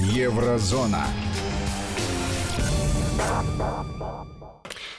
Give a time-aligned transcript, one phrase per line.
[0.00, 1.04] Еврозона.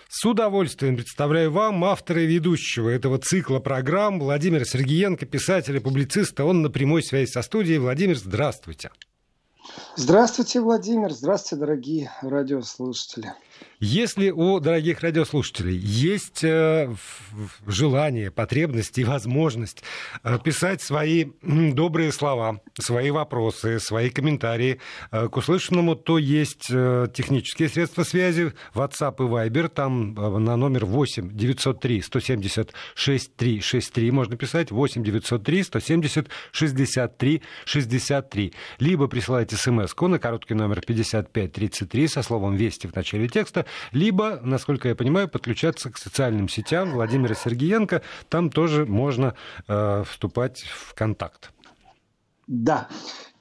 [0.08, 6.46] С удовольствием представляю вам автора и ведущего этого цикла программ Владимира Сергеенко, писателя, публициста.
[6.46, 7.80] Он на прямой связи со студией.
[7.80, 8.92] Владимир, здравствуйте.
[9.96, 11.12] Здравствуйте, Владимир.
[11.12, 13.34] Здравствуйте, дорогие радиослушатели.
[13.84, 16.94] Если у дорогих радиослушателей есть э,
[17.66, 19.84] желание, потребность и возможность
[20.24, 24.80] э, писать свои добрые слова, свои вопросы, свои комментарии
[25.12, 31.36] э, к услышанному, то есть технические средства связи, WhatsApp и Viber, там на номер 8
[31.36, 38.54] 903 170 6363 можно писать, 8 903 170 63 63.
[38.78, 43.51] Либо присылайте смс на короткий номер 5533 со словом «Вести» в начале текста,
[43.92, 48.02] либо, насколько я понимаю, подключаться к социальным сетям Владимира Сергеенко.
[48.30, 49.36] Там тоже можно
[49.68, 51.52] э, вступать в контакт.
[52.48, 52.88] Да,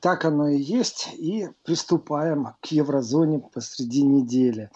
[0.01, 1.11] так оно и есть.
[1.19, 4.71] И приступаем к еврозоне посреди недели.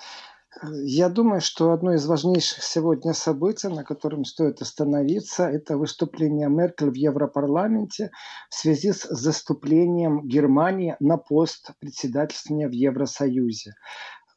[0.62, 6.90] Я думаю, что одно из важнейших сегодня событий, на котором стоит остановиться, это выступление Меркель
[6.90, 8.10] в Европарламенте
[8.50, 13.74] в связи с заступлением Германии на пост председательствования в Евросоюзе.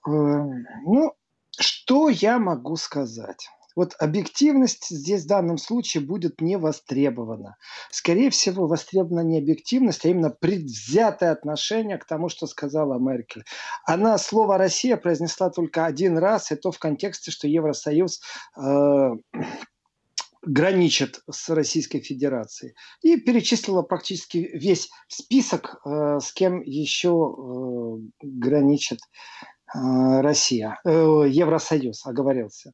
[0.07, 1.13] Эм, ну,
[1.59, 3.49] что я могу сказать?
[3.75, 7.57] Вот объективность здесь в данном случае будет не востребована.
[7.91, 13.43] Скорее всего, востребована не объективность, а именно предвзятое отношение к тому, что сказала Меркель.
[13.85, 18.21] Она слово «Россия» произнесла только один раз, и то в контексте, что Евросоюз
[18.57, 19.09] э,
[20.41, 22.73] граничит с Российской Федерацией.
[23.03, 29.01] И перечислила практически весь список, э, с кем еще э, граничит
[29.73, 30.89] Россия, э,
[31.27, 32.71] Евросоюз, оговорился.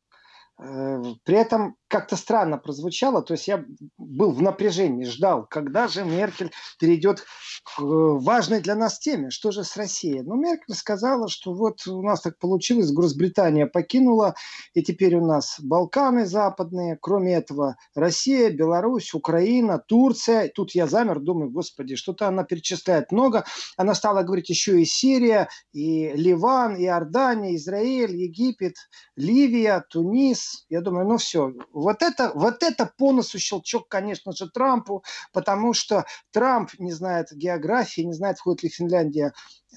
[0.59, 3.63] Э, при этом как-то странно прозвучало, то есть я
[3.99, 7.23] был в напряжении, ждал, когда же Меркель перейдет
[7.63, 10.23] к важной для нас теме, что же с Россией.
[10.23, 14.33] Но Меркель сказала, что вот у нас так получилось, Großбритания покинула,
[14.73, 20.49] и теперь у нас Балканы западные, кроме этого Россия, Беларусь, Украина, Турция.
[20.49, 23.45] Тут я замер, думаю, господи, что-то она перечисляет много.
[23.77, 28.77] Она стала говорить еще и Сирия, и Ливан, и Иордания, Израиль, Египет,
[29.15, 30.65] Ливия, Тунис.
[30.69, 35.73] Я думаю, ну все, вот это, вот это по носу щелчок, конечно же, Трампу, потому
[35.73, 39.33] что Трамп не знает географии, не знает, входит ли Финляндия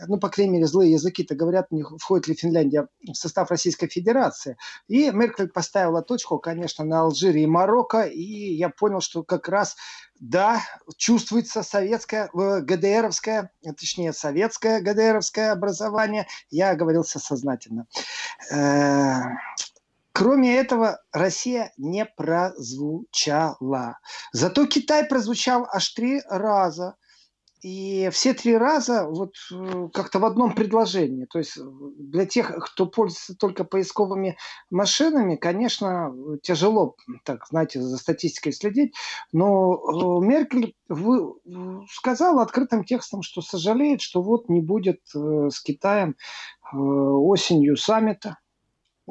[0.07, 4.57] ну, по крайней мере, злые языки-то говорят, не входит ли Финляндия в состав Российской Федерации.
[4.89, 9.77] И Меркель поставила точку, конечно, на Алжире и Марокко, и я понял, что как раз,
[10.21, 10.61] да,
[10.97, 16.27] чувствуется советское, э, ГДРовское, точнее, советское ГДРовское образование.
[16.51, 17.87] Я оговорился сознательно.
[20.17, 23.99] Э, Кроме этого, Россия не прозвучала.
[24.33, 26.97] Зато Китай прозвучал аж три раза.
[27.63, 31.25] И все три раза вот э, как-то в одном предложении.
[31.25, 31.59] То есть
[31.99, 34.37] для тех, кто пользуется только поисковыми
[34.71, 38.95] машинами, конечно, тяжело, так, знаете, за статистикой следить.
[39.33, 40.75] Но э, Меркель
[41.91, 46.15] сказала открытым текстом, что сожалеет, что вот не будет э, с Китаем
[46.73, 48.37] осенью саммита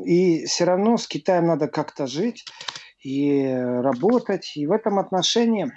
[0.03, 2.45] и все равно с Китаем надо как-то жить
[3.01, 4.53] и работать.
[4.55, 5.69] И в этом отношении э,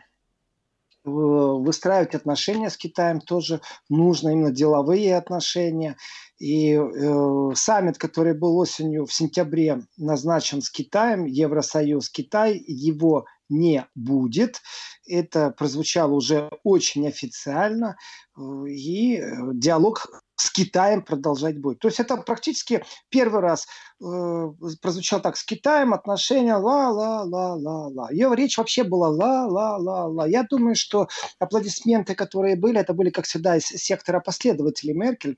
[1.04, 5.96] выстраивать отношения с Китаем тоже нужно, именно деловые отношения.
[6.38, 13.86] И э, саммит, который был осенью в сентябре назначен с Китаем, Евросоюз Китай, его не
[13.94, 14.60] будет.
[15.08, 17.96] Это прозвучало уже очень официально.
[18.36, 19.22] Э, и
[19.54, 20.08] диалог
[20.40, 21.80] с Китаем продолжать будет.
[21.80, 23.66] То есть это практически первый раз
[24.00, 24.48] э,
[24.80, 28.08] прозвучало так, с Китаем отношения ла-ла-ла-ла-ла.
[28.12, 30.28] Ее речь вообще была ла-ла-ла-ла.
[30.28, 31.08] Я думаю, что
[31.40, 35.36] аплодисменты, которые были, это были, как всегда, из сектора последователей Меркель,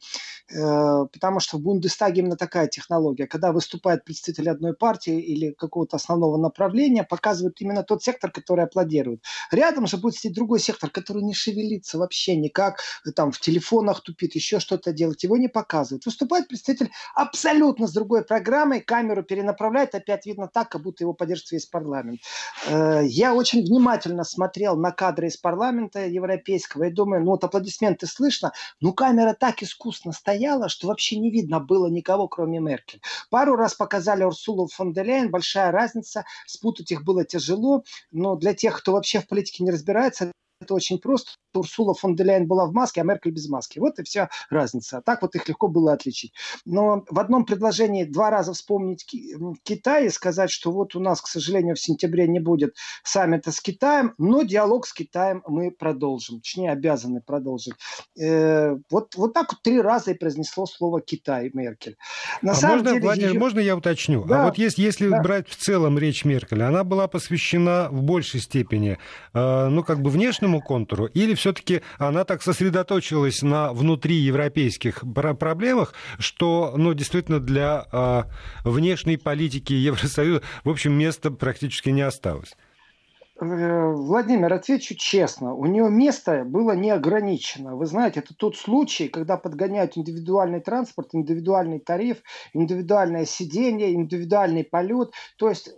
[0.53, 3.27] э, потому что в Бундестаге именно такая технология.
[3.27, 9.23] Когда выступает представитель одной партии или какого-то основного направления, показывают именно тот сектор, который аплодирует.
[9.61, 12.83] Рядом же будет сидеть другой сектор, который не шевелится вообще никак,
[13.15, 16.07] там в телефонах тупит, еще что-то делать, его не показывают.
[16.07, 21.53] Выступает представитель абсолютно с другой программой, камеру перенаправляет, опять видно так, как будто его поддерживает
[21.53, 22.21] весь парламент.
[22.69, 28.07] Э, я очень внимательно смотрел на кадры из парламента европейского и думаю, ну вот аплодисменты
[28.07, 33.03] слышно, но камера так искусно стояла, что вообще не видно было никого, кроме Меркель.
[33.29, 38.55] Пару раз показали Урсулу фон де Лейн, большая разница, спутать их было тяжело, но для
[38.55, 41.33] тех, кто вообще в политике не разбирается, это очень просто.
[41.59, 43.79] Урсула фон де Ляйен была в маске, а Меркель без маски.
[43.79, 45.03] Вот и вся разница.
[45.05, 46.33] Так вот их легко было отличить.
[46.65, 49.07] Но в одном предложении два раза вспомнить
[49.63, 53.61] Китай и сказать, что вот у нас, к сожалению, в сентябре не будет саммита с
[53.61, 56.41] Китаем, но диалог с Китаем мы продолжим.
[56.41, 57.75] Точнее, обязаны продолжить.
[58.19, 61.97] Э, вот, вот так вот три раза и произнесло слово Китай Меркель.
[62.43, 63.39] На а самом можно, деле, Владимир, ее...
[63.39, 64.25] можно я уточню?
[64.25, 64.43] А да.
[64.43, 65.23] А вот если, если да.
[65.23, 68.99] брать в целом речь Меркель, она была посвящена в большей степени,
[69.35, 75.03] э, ну, как бы внешнему контуру, или все-таки она так сосредоточилась на внутриевропейских
[75.39, 78.23] проблемах, что, ну, действительно, для э,
[78.65, 82.55] внешней политики Евросоюза, в общем, места практически не осталось?
[83.41, 87.75] Э, Владимир, отвечу честно, у нее место было не ограничено.
[87.75, 92.19] Вы знаете, это тот случай, когда подгоняют индивидуальный транспорт, индивидуальный тариф,
[92.53, 95.13] индивидуальное сиденье, индивидуальный полет.
[95.39, 95.73] То есть э,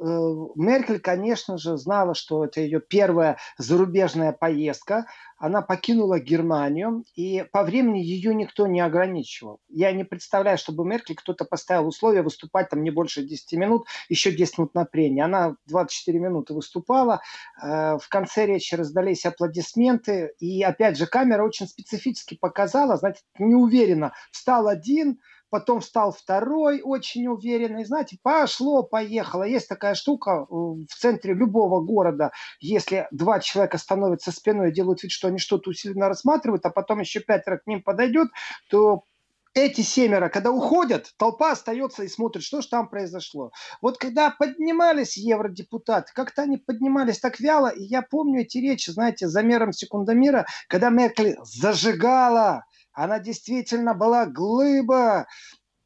[0.56, 5.06] Меркель, конечно же, знала, что это ее первая зарубежная поездка
[5.42, 9.58] она покинула Германию, и по времени ее никто не ограничивал.
[9.68, 14.30] Я не представляю, чтобы Меркель кто-то поставил условие выступать там не больше 10 минут, еще
[14.30, 15.24] 10 минут на прение.
[15.24, 17.22] Она 24 минуты выступала,
[17.60, 24.12] э, в конце речи раздались аплодисменты, и опять же камера очень специфически показала, знаете, неуверенно,
[24.30, 25.18] встал один,
[25.52, 29.42] потом встал второй очень уверенный, знаете, пошло, поехало.
[29.42, 35.02] Есть такая штука э, в центре любого города, если два человека становятся спиной и делают
[35.02, 38.28] вид, что они что-то усиленно рассматривают, а потом еще пятеро к ним подойдет,
[38.70, 39.04] то
[39.52, 43.52] эти семеро, когда уходят, толпа остается и смотрит, что же там произошло.
[43.82, 49.28] Вот когда поднимались евродепутаты, как-то они поднимались так вяло, и я помню эти речи, знаете,
[49.28, 55.26] замером секундомера, когда Меркель зажигала она действительно была глыба.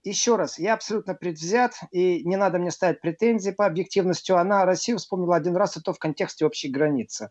[0.07, 4.31] Еще раз, я абсолютно предвзят, и не надо мне ставить претензии по объективности.
[4.31, 7.29] Она Россию вспомнила один раз, и то в контексте общей границы.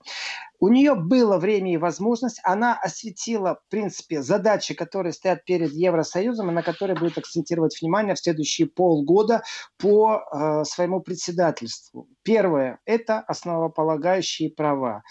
[0.59, 2.41] У нее было время и возможность.
[2.43, 8.13] Она осветила, в принципе, задачи, которые стоят перед Евросоюзом, и на которые будет акцентировать внимание
[8.13, 9.43] в следующие полгода
[9.77, 12.09] по э, своему председательству.
[12.23, 15.03] Первое– это основополагающие права.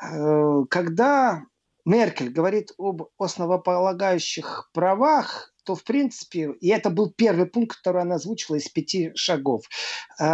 [0.00, 1.42] Э, когда
[1.84, 8.14] Меркель говорит об основополагающих правах, то, в принципе, и это был первый пункт, который она
[8.14, 9.64] озвучила из пяти шагов.
[10.18, 10.24] Э,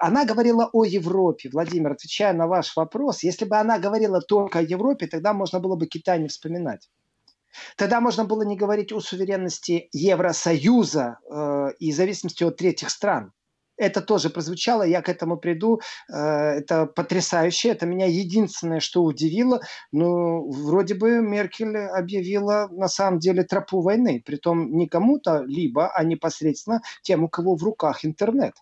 [0.00, 1.50] она говорила о Европе.
[1.52, 5.76] Владимир, отвечая на ваш вопрос, если бы она говорила только о Европе, тогда можно было
[5.76, 6.88] бы Китай не вспоминать.
[7.76, 13.32] Тогда можно было не говорить о суверенности Евросоюза э, и зависимости от третьих стран
[13.82, 15.80] это тоже прозвучало, я к этому приду.
[16.08, 19.60] Э, это потрясающе, это меня единственное, что удивило.
[19.92, 26.04] Ну, вроде бы Меркель объявила на самом деле тропу войны, притом не кому-то либо, а
[26.04, 28.54] непосредственно тем, у кого в руках интернет.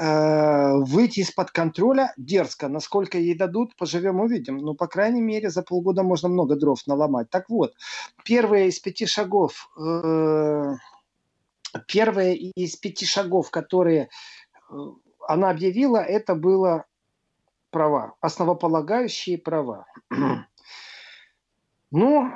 [0.00, 4.58] Э, выйти из-под контроля дерзко, насколько ей дадут, поживем увидим.
[4.58, 7.30] Ну, по крайней мере, за полгода можно много дров наломать.
[7.30, 7.74] Так вот,
[8.24, 10.74] первые из пяти шагов э,
[11.86, 14.08] первое из пяти шагов, которые
[15.26, 16.86] она объявила, это было
[17.70, 19.86] права, основополагающие права.
[21.90, 22.30] Ну,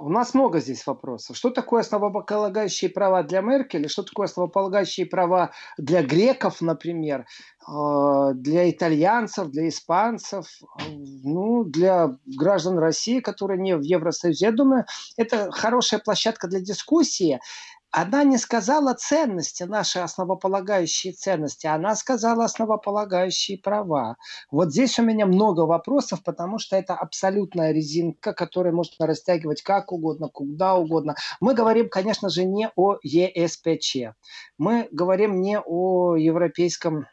[0.00, 1.36] у нас много здесь вопросов.
[1.36, 3.88] Что такое основополагающие права для Меркель?
[3.88, 7.26] Что такое основополагающие права для греков, например,
[7.66, 10.46] э, для итальянцев, для испанцев,
[10.88, 14.46] ну, для граждан России, которые не в Евросоюзе?
[14.46, 14.84] Я думаю,
[15.16, 17.40] это хорошая площадка для дискуссии
[17.90, 24.16] она не сказала ценности, наши основополагающие ценности, она сказала основополагающие права.
[24.50, 29.92] Вот здесь у меня много вопросов, потому что это абсолютная резинка, которую можно растягивать как
[29.92, 31.14] угодно, куда угодно.
[31.40, 34.14] Мы говорим, конечно же, не о ЕСПЧ.
[34.58, 37.06] Мы говорим не о Европейском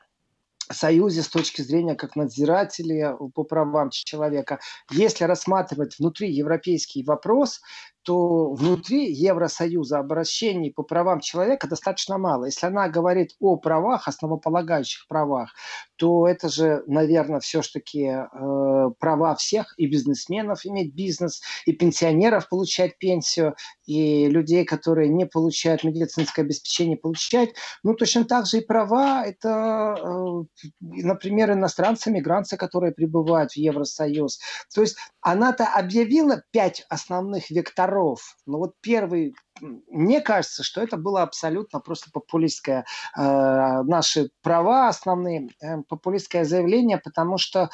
[0.72, 4.60] Союзе с точки зрения как надзирателя по правам человека.
[4.92, 7.62] Если рассматривать внутри европейский вопрос,
[8.04, 12.46] то внутри Евросоюза обращений по правам человека достаточно мало.
[12.46, 15.54] Если она говорит о правах, основополагающих правах,
[15.96, 22.98] то это же, наверное, все-таки э, права всех, и бизнесменов иметь бизнес, и пенсионеров получать
[22.98, 23.56] пенсию,
[23.86, 27.50] и людей, которые не получают медицинское обеспечение, получать.
[27.84, 34.40] Ну, точно так же и права, это, э, например, иностранцы, мигранты, которые прибывают в Евросоюз.
[34.74, 37.93] То есть она-то объявила пять основных векторов.
[38.46, 42.86] Но вот первый, мне кажется, что это было абсолютно просто популистское,
[43.18, 43.22] э,
[43.84, 47.70] наши права основные, э, популистское заявление, потому что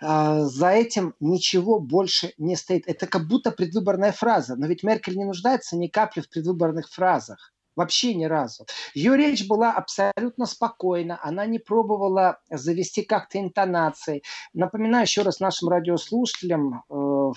[0.00, 2.84] э, за этим ничего больше не стоит.
[2.86, 4.56] Это как будто предвыборная фраза.
[4.56, 7.53] Но ведь Меркель не нуждается ни капли в предвыборных фразах.
[7.76, 8.66] Вообще ни разу.
[8.94, 11.18] Ее речь была абсолютно спокойна.
[11.22, 14.22] Она не пробовала завести как-то интонации.
[14.52, 17.32] Напоминаю еще раз нашим радиослушателям, э,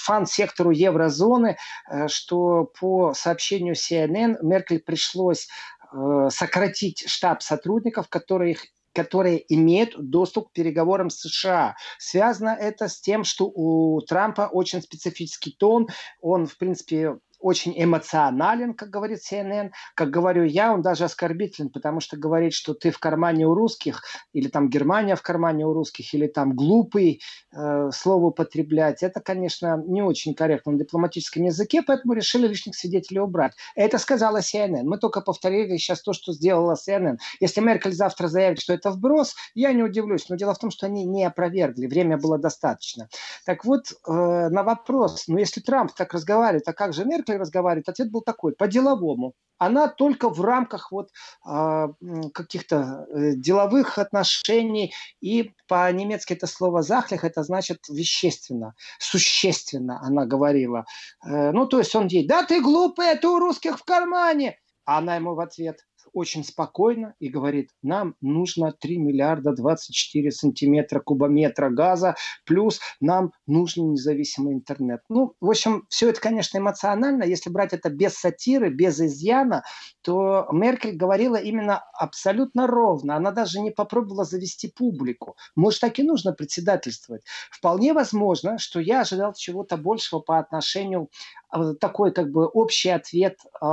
[0.00, 1.56] фан-сектору еврозоны,
[1.90, 5.48] э, что по сообщению CNN Меркель пришлось
[5.92, 8.56] э, сократить штаб сотрудников, которые
[8.94, 11.74] которые имеют доступ к переговорам с США.
[11.98, 15.88] Связано это с тем, что у Трампа очень специфический тон.
[16.20, 19.70] Он, в принципе, очень эмоционален, как говорит CNN.
[19.94, 24.02] Как говорю я, он даже оскорбителен, потому что говорит, что ты в кармане у русских,
[24.32, 27.20] или там Германия в кармане у русских, или там глупый
[27.52, 29.02] э, слово употреблять.
[29.02, 33.52] Это, конечно, не очень корректно на дипломатическом языке, поэтому решили лишних свидетелей убрать.
[33.76, 34.84] Это сказала CNN.
[34.84, 37.18] Мы только повторили сейчас то, что сделала CNN.
[37.40, 40.30] Если Меркель завтра заявит, что это вброс, я не удивлюсь.
[40.30, 41.86] Но дело в том, что они не опровергли.
[41.88, 43.08] Время было достаточно.
[43.44, 47.33] Так вот, э, на вопрос, ну если Трамп так разговаривает, а как же Меркель?
[47.34, 49.34] Меркель разговаривает, ответ был такой, по-деловому.
[49.58, 51.10] Она только в рамках вот
[51.46, 51.86] э,
[52.32, 60.84] каких-то деловых отношений, и по-немецки это слово «захлях», это значит вещественно, существенно, она говорила.
[61.24, 64.58] Э, ну, то есть он ей, да ты глупый, это у русских в кармане.
[64.86, 65.78] А она ему в ответ,
[66.14, 72.14] очень спокойно и говорит, нам нужно 3 миллиарда 24 сантиметра кубометра газа,
[72.46, 75.00] плюс нам нужен независимый интернет.
[75.08, 77.24] Ну, в общем, все это, конечно, эмоционально.
[77.24, 79.64] Если брать это без сатиры, без изъяна,
[80.02, 83.16] то Меркель говорила именно абсолютно ровно.
[83.16, 85.36] Она даже не попробовала завести публику.
[85.56, 87.22] Может, так и нужно председательствовать.
[87.50, 91.08] Вполне возможно, что я ожидал чего-то большего по отношению
[91.52, 93.64] э, такой как бы общий ответ, э,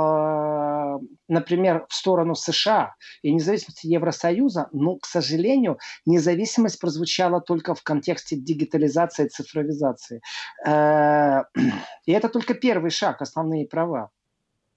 [1.28, 8.36] например, в сторону США и независимости Евросоюза, но, к сожалению, независимость прозвучала только в контексте
[8.36, 10.20] дигитализации и цифровизации.
[10.66, 11.42] Э,
[12.06, 14.10] и это только первый шаг, основные права.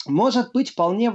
[0.06, 1.12] Может быть, вполне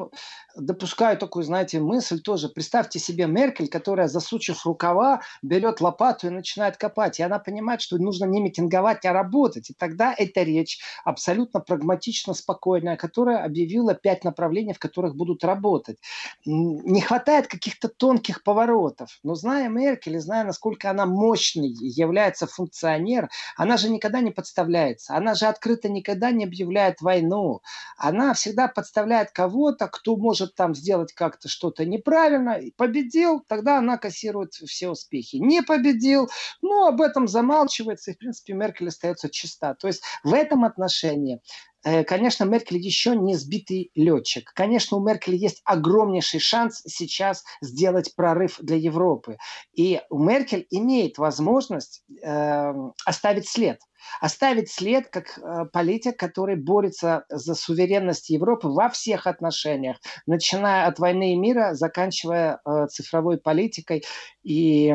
[0.57, 2.49] допускаю такую, знаете, мысль тоже.
[2.49, 7.21] Представьте себе Меркель, которая, засучив рукава, берет лопату и начинает копать.
[7.21, 9.71] И она понимает, что нужно не митинговать, а работать.
[9.71, 15.99] И тогда эта речь абсолютно прагматично спокойная, которая объявила пять направлений, в которых будут работать.
[16.45, 19.19] Не хватает каких-то тонких поворотов.
[19.23, 25.15] Но зная Меркель, и зная, насколько она мощный является функционер, она же никогда не подставляется.
[25.15, 27.61] Она же открыто никогда не объявляет войну.
[27.97, 34.55] Она всегда подставляет кого-то, кто может там сделать как-то что-то неправильно, победил, тогда она кассирует
[34.55, 35.37] все успехи.
[35.37, 36.31] Не победил,
[36.63, 39.75] ну, об этом замалчивается, и, в принципе, Меркель остается чиста.
[39.75, 41.43] То есть в этом отношении
[41.83, 44.53] Конечно, Меркель еще не сбитый летчик.
[44.55, 49.39] Конечно, у Меркель есть огромнейший шанс сейчас сделать прорыв для Европы.
[49.75, 52.73] И Меркель имеет возможность э,
[53.07, 53.79] оставить след
[54.21, 60.99] оставить след как э, политик, который борется за суверенность Европы во всех отношениях, начиная от
[60.99, 64.05] войны и мира, заканчивая э, цифровой политикой
[64.43, 64.95] и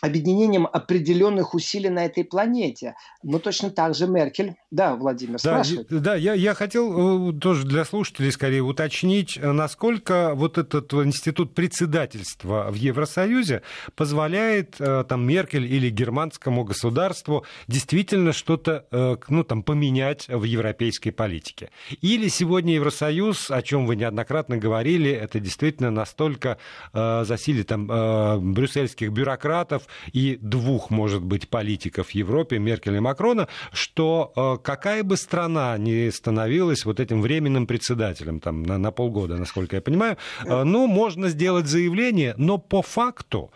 [0.00, 2.94] объединением определенных усилий на этой планете.
[3.22, 4.56] Но точно так же Меркель.
[4.70, 10.58] Да, Владимир, да, Да, я, я хотел э, тоже для слушателей скорее уточнить, насколько вот
[10.58, 13.62] этот институт председательства в Евросоюзе
[13.96, 21.10] позволяет э, там Меркель или германскому государству действительно что-то э, ну, там, поменять в европейской
[21.10, 21.70] политике.
[22.00, 26.58] Или сегодня Евросоюз, о чем вы неоднократно говорили, это действительно настолько
[26.92, 34.32] засилие там брюссельских бюрократов, и двух, может быть, политиков в Европе, Меркель и Макрона, что
[34.36, 39.76] э, какая бы страна ни становилась вот этим временным председателем там, на, на полгода, насколько
[39.76, 43.50] я понимаю, э, ну, можно сделать заявление, но по факту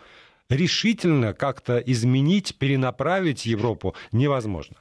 [0.49, 4.77] решительно как-то изменить, перенаправить Европу невозможно.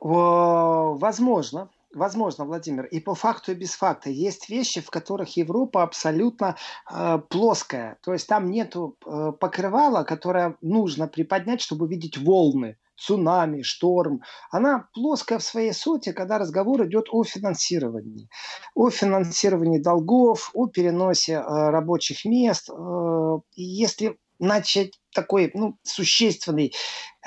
[0.00, 2.84] Возможно, Возможно, Владимир.
[2.84, 4.10] И по факту, и без факта.
[4.10, 6.56] Есть вещи, в которых Европа абсолютно
[6.90, 7.96] э, плоская.
[8.02, 14.22] То есть там нет э, покрывала, которое нужно приподнять, чтобы видеть волны цунами, шторм.
[14.50, 18.28] Она плоская в своей сути, когда разговор идет о финансировании.
[18.74, 22.68] О финансировании долгов, о переносе э, рабочих мест.
[22.70, 26.72] Э, если начать такой ну, существенный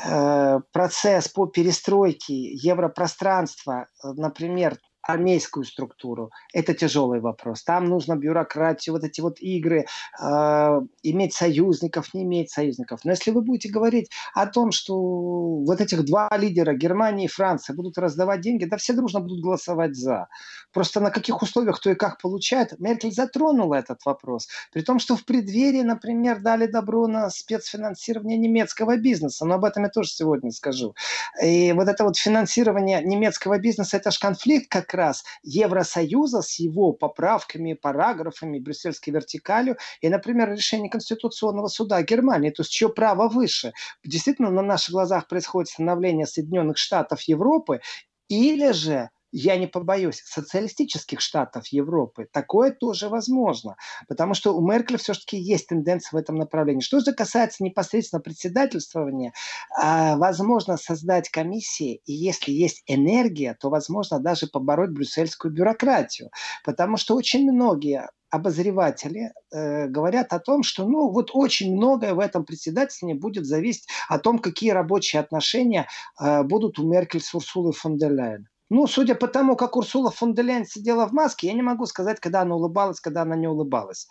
[0.04, 7.64] э, процесс по перестройке европространства, э, например, армейскую структуру, это тяжелый вопрос.
[7.64, 9.86] Там нужно бюрократию, вот эти вот игры,
[10.22, 13.02] э, иметь союзников, не иметь союзников.
[13.04, 17.76] Но если вы будете говорить о том, что вот этих два лидера, Германия и Франция,
[17.76, 20.28] будут раздавать деньги, да все дружно будут голосовать за.
[20.74, 24.48] Просто на каких условиях кто и как получает, Меркель затронула этот вопрос.
[24.72, 29.84] При том, что в преддверии, например, дали добро на спецфинансирование немецкого бизнеса, но об этом
[29.84, 30.96] я тоже сегодня скажу.
[31.44, 36.60] И вот это вот финансирование немецкого бизнеса, это же конфликт как как раз Евросоюза с
[36.60, 43.30] его поправками, параграфами, брюссельской вертикалью и, например, решение Конституционного суда Германии, то есть чье право
[43.30, 43.72] выше.
[44.04, 47.80] Действительно, на наших глазах происходит становление Соединенных Штатов Европы,
[48.28, 52.28] или же я не побоюсь, социалистических штатов Европы.
[52.32, 53.76] Такое тоже возможно,
[54.08, 56.82] потому что у Меркель все-таки есть тенденция в этом направлении.
[56.82, 59.34] Что же касается непосредственно председательствования,
[59.78, 66.30] а, возможно создать комиссии, и если есть энергия, то возможно даже побороть брюссельскую бюрократию,
[66.64, 72.20] потому что очень многие обозреватели э, говорят о том, что ну вот очень многое в
[72.20, 75.88] этом председательстве будет зависеть о том, какие рабочие отношения
[76.20, 78.48] э, будут у Меркель с Урсулой фон дер Ляйен.
[78.74, 81.86] Ну, судя по тому, как Урсула фон де Ляйен сидела в маске, я не могу
[81.86, 84.08] сказать, когда она улыбалась, когда она не улыбалась.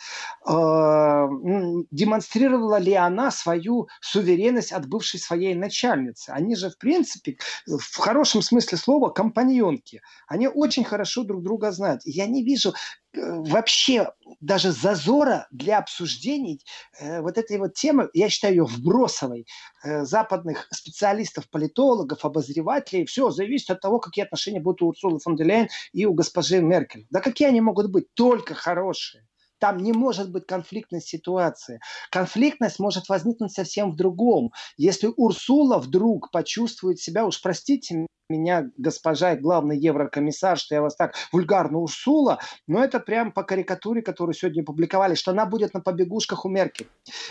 [0.46, 1.26] Э,
[1.90, 6.28] демонстрировала ли она свою суверенность от бывшей своей начальницы?
[6.28, 10.02] Они же, в принципе, в хорошем смысле слова, компаньонки.
[10.28, 12.02] Они очень хорошо друг друга знают.
[12.04, 12.74] Я не вижу
[13.12, 16.64] вообще даже зазора для обсуждений
[16.98, 19.46] э, вот этой вот темы, я считаю ее вбросовой,
[19.84, 25.36] э, западных специалистов, политологов, обозревателей, все зависит от того, какие отношения будут у Урсулы фон
[25.36, 27.06] де Лейн и у госпожи Меркель.
[27.10, 28.06] Да какие они могут быть?
[28.14, 29.26] Только хорошие.
[29.58, 31.80] Там не может быть конфликтной ситуации.
[32.10, 34.52] Конфликтность может возникнуть совсем в другом.
[34.78, 41.14] Если Урсула вдруг почувствует себя, уж простите меня, госпожа главный еврокомиссар, что я вас так
[41.32, 46.44] вульгарно Урсула, но это прям по карикатуре, которую сегодня публиковали, что она будет на побегушках
[46.44, 46.88] у Меркель.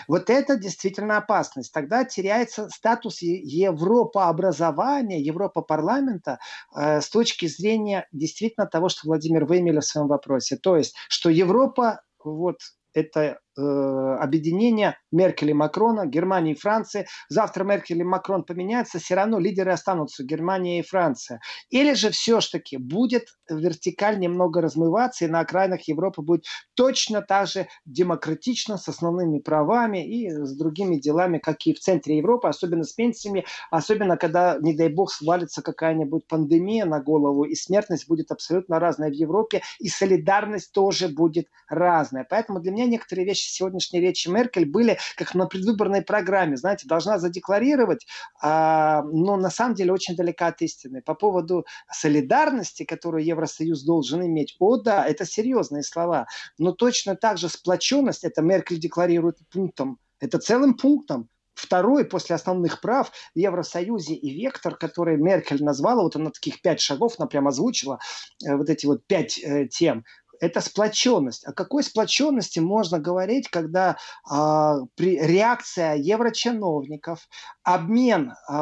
[0.08, 1.74] Вот это действительно опасность.
[1.74, 6.40] Тогда теряется статус Европа-образования, Европа-парламента
[6.76, 10.58] э, с точки зрения действительно того, что Владимир вымели в своем вопросе.
[10.58, 12.58] То есть, что Европа вот
[12.94, 17.08] это э, объединение Меркель и Макрона, Германии и Франции.
[17.30, 21.40] Завтра Меркель и Макрон поменяются, все равно лидеры останутся Германия и Франция.
[21.70, 27.68] Или же все-таки будет вертикаль немного размываться, и на окраинах Европы будет точно так же
[27.86, 32.94] демократично, с основными правами и с другими делами, как и в центре Европы, особенно с
[32.94, 38.80] пенсиями, особенно когда, не дай бог, свалится какая-нибудь пандемия на голову, и смертность будет абсолютно
[38.80, 42.26] разная в Европе, и солидарность тоже будет разная.
[42.30, 47.20] Поэтому для меня некоторые вещи сегодняшней речи Меркель были как на предвыборной программе, знаете, должна
[47.20, 48.06] задекларировать,
[48.42, 51.02] а, но на самом деле очень далека от истины.
[51.02, 57.38] По поводу солидарности, которую Евросоюз должен иметь, о да, это серьезные слова, но точно так
[57.38, 64.14] же сплоченность, это Меркель декларирует пунктом, это целым пунктом, Второй, после основных прав в Евросоюзе
[64.14, 68.00] и вектор, который Меркель назвала, вот она таких пять шагов, она прямо озвучила,
[68.46, 70.06] э, вот эти вот пять э, тем
[70.40, 71.46] это сплоченность.
[71.46, 73.98] О какой сплоченности можно говорить, когда
[74.30, 77.28] э, при, реакция еврочиновников,
[77.64, 78.54] обмен э,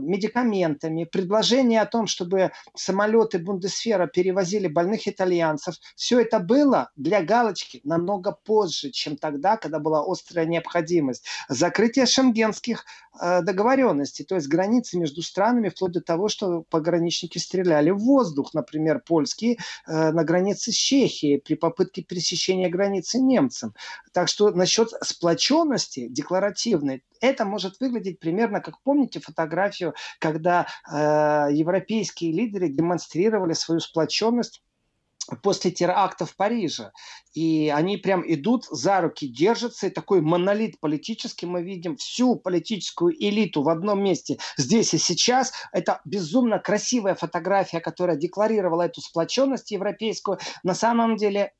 [0.00, 7.80] медикаментами, предложение о том, чтобы самолеты Бундесфера перевозили больных итальянцев, все это было для галочки
[7.84, 11.26] намного позже, чем тогда, когда была острая необходимость.
[11.48, 12.84] Закрытие шенгенских
[13.20, 18.52] э, договоренностей, то есть границы между странами, вплоть до того, что пограничники стреляли в воздух,
[18.52, 23.72] например, польские э, на границе с Чехией Чехии при попытке пересечения границы немцам.
[24.12, 32.32] Так что насчет сплоченности декларативной, это может выглядеть примерно как помните фотографию, когда э, европейские
[32.32, 34.62] лидеры демонстрировали свою сплоченность
[35.36, 36.92] после теракта в Париже.
[37.34, 43.14] И они прям идут за руки, держатся, и такой монолит политический мы видим, всю политическую
[43.14, 45.52] элиту в одном месте, здесь и сейчас.
[45.72, 50.38] Это безумно красивая фотография, которая декларировала эту сплоченность европейскую.
[50.62, 51.52] На самом деле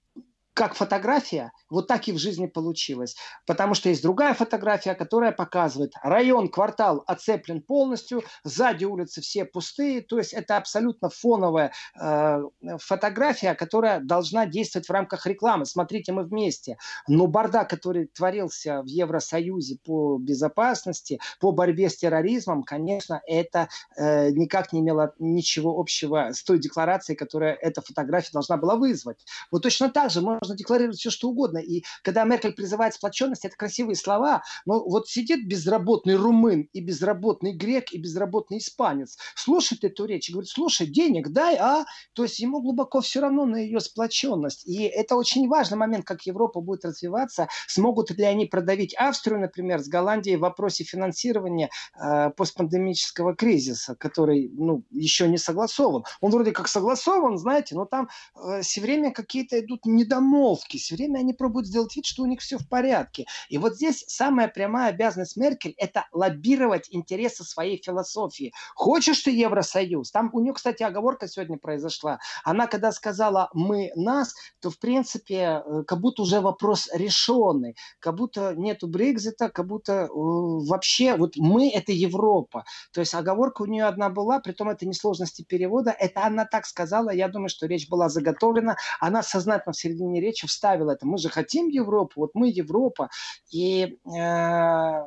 [0.59, 3.14] как фотография, вот так и в жизни получилось.
[3.47, 10.03] Потому что есть другая фотография, которая показывает район, квартал оцеплен полностью, сзади улицы все пустые.
[10.03, 12.40] То есть это абсолютно фоновая э,
[12.79, 15.64] фотография, которая должна действовать в рамках рекламы.
[15.64, 16.77] Смотрите, мы вместе.
[17.07, 24.31] Но бардак, который творился в Евросоюзе по безопасности, по борьбе с терроризмом, конечно, это э,
[24.31, 29.25] никак не имело ничего общего с той декларацией, которая эта фотография должна была вызвать.
[29.53, 31.59] Вот точно так же можно можно декларировать все, что угодно.
[31.59, 37.53] И когда Меркель призывает сплоченность, это красивые слова, но вот сидит безработный румын и безработный
[37.53, 41.85] грек и безработный испанец, слушает эту речь и говорит, слушай, денег дай, а?
[42.15, 44.67] То есть ему глубоко все равно на ее сплоченность.
[44.67, 49.81] И это очень важный момент, как Европа будет развиваться, смогут ли они продавить Австрию, например,
[49.81, 51.69] с Голландией в вопросе финансирования
[52.01, 56.05] э, постпандемического кризиса, который ну, еще не согласован.
[56.21, 60.79] Он вроде как согласован, знаете, но там э, все время какие-то идут недомолвки обстановки.
[60.79, 63.27] Все время они пробуют сделать вид, что у них все в порядке.
[63.48, 68.53] И вот здесь самая прямая обязанность Меркель– это лоббировать интересы своей философии.
[68.74, 70.11] Хочешь ты Евросоюз?
[70.11, 72.18] Там у нее, кстати, оговорка сегодня произошла.
[72.44, 77.77] Она когда сказала «мы нас», то, в принципе, э, как будто уже вопрос решенный.
[77.98, 82.64] Как будто нету Брекзита, как будто э, вообще вот мы– это Европа.
[82.92, 85.90] То есть оговорка у нее одна была, при том это не сложности перевода.
[85.90, 87.11] Это она так сказала.
[87.11, 88.77] Я думаю, что речь была заготовлена.
[89.01, 91.07] Она сознательно в середине речи вставила это.
[91.07, 93.11] Мы же хотим Европу, вот мы Европа.
[93.51, 95.03] И э,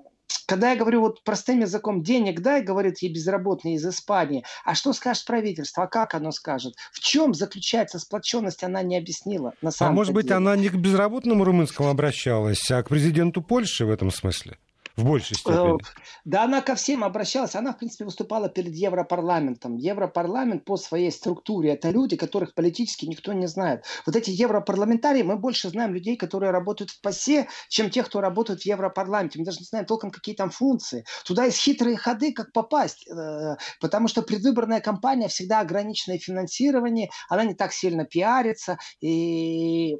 [0.45, 4.93] когда я говорю вот простым языком, денег дай, говорит ей безработный из Испании, а что
[4.93, 6.74] скажет правительство, а как оно скажет?
[6.91, 9.54] В чем заключается сплоченность, она не объяснила.
[9.62, 13.86] На самом а может быть, она не к безработному румынскому обращалась, а к президенту Польши
[13.86, 14.58] в этом смысле?
[14.95, 15.75] В большей степени.
[15.75, 15.77] Э,
[16.25, 17.56] да, она ко всем обращалась.
[17.56, 19.77] Она, в принципе, выступала перед Европарламентом.
[19.77, 23.86] Европарламент по своей структуре– это люди, которых политически никто не знает.
[24.06, 28.62] Вот эти европарламентарии, мы больше знаем людей, которые работают в ПАСЕ, чем тех, кто работает
[28.62, 29.39] в Европарламенте.
[29.39, 31.06] Мы даже не знаем толком, какие там функции.
[31.25, 33.08] Туда есть хитрые ходы, как попасть.
[33.10, 38.77] Э, потому что предвыборная кампания всегда ограниченное финансирование, она не так сильно пиарится.
[38.99, 39.97] И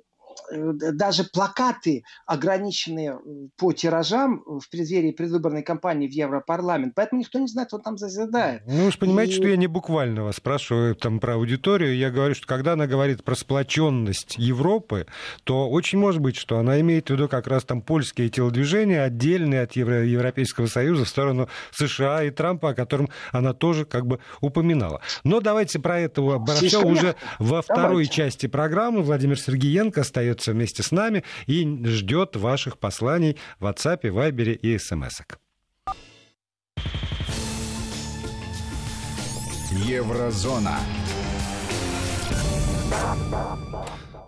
[0.52, 3.20] даже плакаты, ограниченные
[3.58, 6.94] по тиражам в преддверии предвыборной кампании в Европарламент.
[6.96, 8.64] Поэтому никто не знает, кто там зазидает.
[8.66, 9.36] Ну, вы же понимаете, И...
[9.36, 11.96] что я не буквально вас спрашиваю там про аудиторию.
[11.96, 15.08] Я говорю, что когда она говорит про сплоченность Европы,
[15.44, 19.62] то очень может быть, что она имеет в виду как раз там польские телодвижения, отдельные
[19.62, 24.20] от Евро- Европейского Союза в сторону США и Трампа, о котором она тоже как бы
[24.42, 25.02] упоминала.
[25.24, 26.52] Но давайте про это обо
[26.84, 28.14] уже во второй давайте.
[28.14, 29.02] части программы.
[29.02, 35.22] Владимир Сергеенко остается вместе с нами и ждет ваших посланий в WhatsApp, Viber и смс
[35.22, 35.38] -ок.
[39.72, 40.78] Еврозона.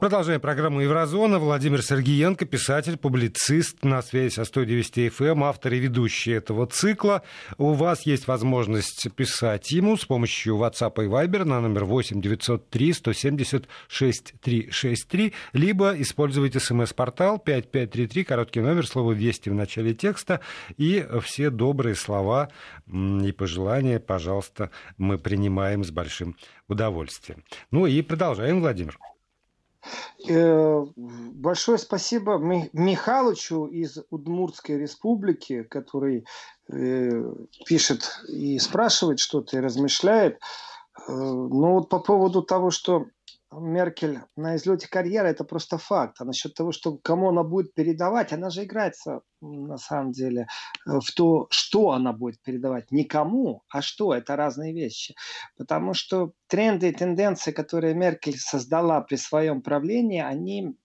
[0.04, 1.40] Продолжаем программу «Еврозона».
[1.40, 6.68] Владимир Сергеенко, писатель, публицист, на связи со студией Вести ФМ, эм, автор и ведущий этого
[6.68, 7.22] цикла.
[7.58, 12.92] У вас есть возможность писать ему с помощью WhatsApp и Viber на номер 8 903
[12.92, 20.42] 170 6363, либо используйте смс-портал 5533, короткий номер, слово «Вести» в начале текста,
[20.76, 22.50] и все добрые слова
[22.92, 26.36] и пожелания, пожалуйста, мы принимаем с большим
[26.68, 27.46] удовольствием.
[27.72, 28.98] Ну и продолжаем, Владимир.
[30.28, 36.26] Э, большое спасибо Михалычу из Удмуртской республики, который
[36.70, 37.34] э,
[37.66, 40.40] пишет и спрашивает что-то и размышляет.
[41.08, 43.08] Э, но вот по поводу того, что
[43.60, 46.18] Меркель на излете карьеры, это просто факт.
[46.20, 50.48] А насчет того, что кому она будет передавать, она же играется на самом деле
[50.88, 52.92] э, в то, что она будет передавать.
[52.92, 54.14] Не кому, а что.
[54.14, 55.16] Это разные вещи.
[55.58, 60.76] Потому что тренды и тенденции, которые Меркель создала при своем правлении, они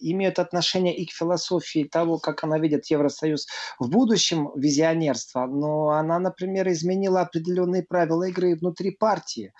[0.00, 3.46] имеют отношение и к философии того, как она видит Евросоюз
[3.78, 5.46] в будущем, визионерства.
[5.46, 9.52] Но она, например, изменила определенные правила игры внутри партии.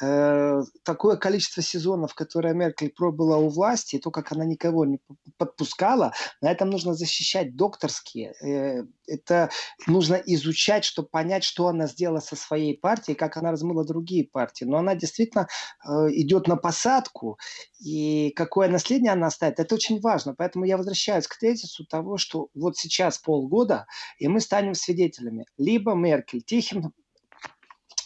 [0.00, 5.00] Э, такое количество сезонов, которые Меркель пробыла у власти, и то, как она никого не
[5.36, 8.32] подпускала, на этом нужно защищать докторские.
[8.42, 9.50] Э, это
[9.86, 14.64] нужно изучать, чтобы понять, что она сделала со своей партией, как она размыла другие партии.
[14.64, 15.48] Но она действительно
[15.86, 17.38] э, идет на посадку,
[17.78, 20.34] и какое наследие она оставит, это очень важно.
[20.34, 23.86] Поэтому я возвращаюсь к тезису того, что вот сейчас полгода,
[24.18, 25.44] и мы станем свидетелями.
[25.58, 26.94] Либо Меркель тихим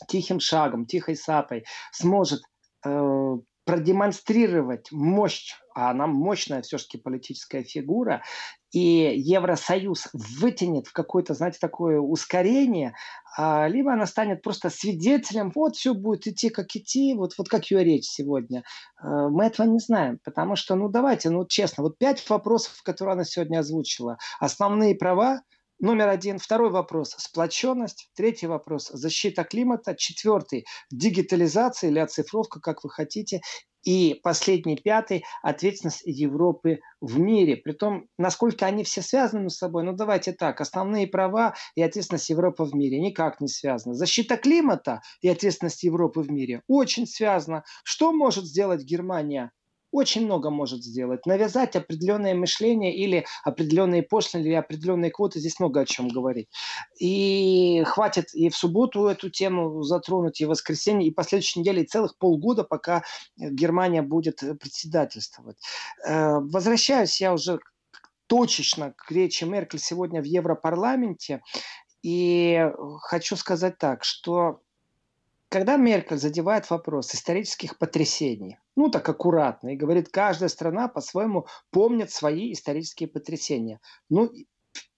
[0.09, 2.43] тихим шагом, тихой сапой сможет
[2.85, 8.23] э, продемонстрировать мощь, а она мощная все-таки политическая фигура,
[8.71, 12.95] и Евросоюз вытянет в какое-то, знаете, такое ускорение,
[13.37, 17.69] а, либо она станет просто свидетелем, вот все будет идти как идти, вот, вот как
[17.71, 18.63] ее речь сегодня.
[18.99, 23.15] А, мы этого не знаем, потому что, ну давайте, ну честно, вот пять вопросов, которые
[23.15, 24.19] она сегодня озвучила.
[24.39, 25.43] Основные права,
[25.79, 26.39] Номер один.
[26.39, 28.11] Второй вопрос– сплоченность.
[28.17, 29.95] Третий вопрос– защита климата.
[29.95, 33.43] Четвертый– дигитализация или оцифровка, как вы хотите.
[33.85, 37.59] И последний, пятый– ответственность Европы в мире.
[37.59, 42.65] Притом, насколько они все связаны с собой, ну давайте так, основные права и ответственность Европы
[42.65, 43.95] в мире никак не связаны.
[43.95, 47.65] Защита климата и ответственность Европы в мире очень связана.
[47.85, 49.53] Что может сделать Германия
[49.97, 51.25] очень много может сделать.
[51.25, 56.49] Навязать определенное мышление или определенные пошлины, или определенные квоты, здесь много о чем говорить.
[57.01, 61.87] И хватит и в субботу эту тему затронуть, и в воскресенье, и последующей неделе, и
[61.87, 63.05] целых полгода, пока
[63.39, 65.57] Германия будет председательствовать.
[66.07, 67.59] Э, возвращаюсь я уже
[68.27, 71.41] точечно к речи Меркель сегодня в Европарламенте.
[72.03, 74.61] И хочу сказать так, что
[75.49, 82.11] когда Меркель задевает вопрос исторических потрясений– ну так аккуратно, и говорит, каждая страна по-своему помнит
[82.11, 83.81] свои исторические потрясения.
[84.11, 84.31] Ну,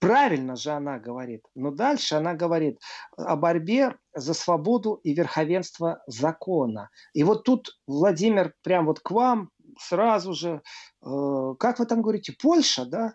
[0.00, 1.42] правильно же она говорит.
[1.54, 2.80] Но дальше она говорит
[3.16, 6.90] о борьбе за свободу и верховенство закона.
[7.14, 10.60] И вот тут, Владимир, прям вот к вам сразу же,
[11.04, 13.14] э, как вы там говорите, Польша, да?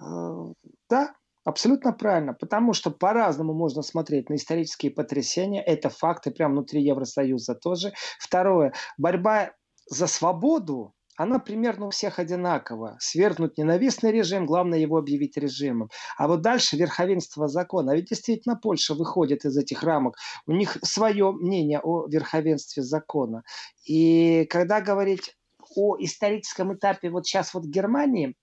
[0.00, 0.52] Э,
[0.88, 1.14] да,
[1.44, 5.62] Абсолютно правильно, потому что по-разному можно смотреть на исторические потрясения.
[5.62, 7.92] Это факты прямо внутри Евросоюза тоже.
[8.18, 9.50] Второе, борьба
[9.86, 12.96] за свободу, она примерно у всех одинакова.
[13.00, 15.90] Свергнуть ненавистный режим, главное его объявить режимом.
[16.16, 17.92] А вот дальше верховенство закона.
[17.92, 20.16] А ведь действительно Польша выходит из этих рамок.
[20.46, 23.44] У них свое мнение о верховенстве закона.
[23.84, 25.36] И когда говорить
[25.76, 28.34] о историческом этапе вот сейчас вот Германии,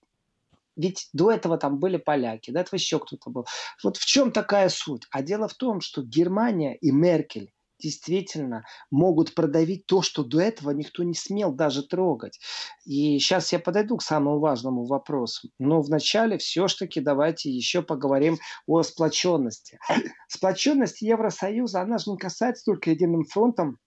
[0.77, 3.45] ведь до этого там были поляки, до этого еще кто-то был.
[3.83, 5.05] Вот в чем такая суть?
[5.11, 7.51] А дело в том, что Германия и Меркель
[7.81, 12.39] действительно могут продавить то, что до этого никто не смел даже трогать.
[12.85, 15.49] И сейчас я подойду к самому важному вопросу.
[15.59, 19.79] Но вначале все-таки давайте еще поговорим о сплоченности.
[20.27, 23.77] Сплоченность Евросоюза, она же не касается только единым фронтом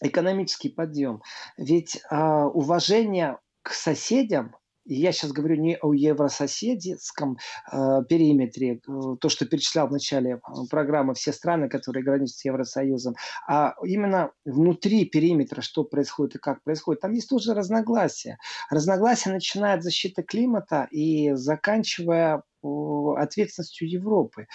[0.00, 1.22] экономический подъем.
[1.56, 4.54] Ведь э, уважение к соседям
[4.94, 7.38] я сейчас говорю не о еврососедском
[7.70, 10.38] э, периметре, э, то, что перечислял в начале э,
[10.70, 13.14] программы все страны, которые граничат с Евросоюзом,
[13.46, 17.02] а именно внутри периметра, что происходит и как происходит.
[17.02, 18.38] Там есть тоже разногласия.
[18.70, 24.46] Разногласия начиная от защиты климата и заканчивая ответственностью Европы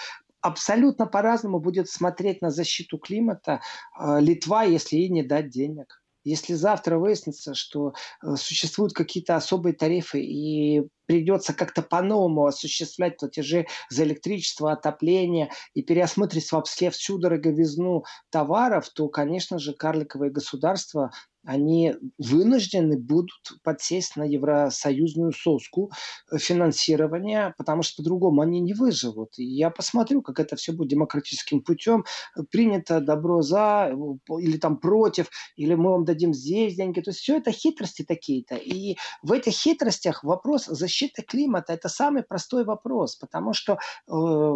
[0.41, 3.61] абсолютно по-разному будет смотреть на защиту климата
[3.97, 6.02] э, Литва, если ей не дать денег.
[6.23, 13.67] Если завтра выяснится, что э, существуют какие-то особые тарифы и придется как-то по-новому осуществлять платежи
[13.89, 21.11] за электричество, отопление и переосмыслить вообще всю дороговизну товаров, то, конечно же, карликовые государства
[21.45, 23.31] они вынуждены будут
[23.63, 25.91] подсесть на евросоюзную соску
[26.37, 29.37] финансирования, потому что по-другому они не выживут.
[29.37, 32.05] И я посмотрю, как это все будет демократическим путем.
[32.51, 33.91] Принято добро за
[34.39, 37.01] или там против, или мы вам дадим здесь деньги.
[37.01, 38.55] То есть все это хитрости такие-то.
[38.55, 43.77] И в этих хитростях вопрос защиты климата– это самый простой вопрос, потому что
[44.07, 44.53] э,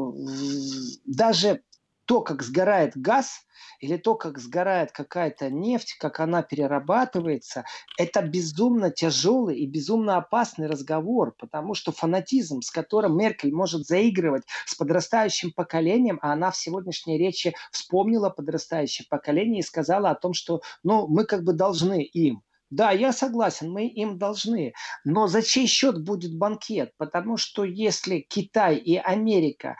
[1.05, 1.61] даже
[2.07, 3.41] то, как сгорает газ,
[3.79, 7.65] или то, как сгорает какая-то нефть, как она перерабатывается,
[7.97, 14.43] это безумно тяжелый и безумно опасный разговор, потому что фанатизм, с которым Меркель может заигрывать
[14.65, 20.33] с подрастающим поколением, а она в сегодняшней речи вспомнила подрастающее поколение и сказала о том,
[20.33, 22.41] что ну, мы как бы должны им.
[22.69, 24.73] Да, я согласен, мы им должны.
[25.05, 26.91] Но за чей счет будет банкет?
[26.97, 29.77] Потому что если Китай и Америка